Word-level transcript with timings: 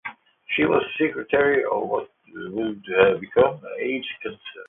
She 0.55 0.65
was 0.65 0.83
the 0.97 1.05
secretary 1.09 1.63
of 1.63 1.87
what 1.87 2.09
would 2.33 2.83
become 3.19 3.59
Age 3.79 4.07
Concern. 4.23 4.41